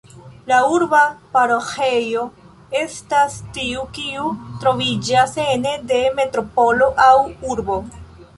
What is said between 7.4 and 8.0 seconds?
urbo.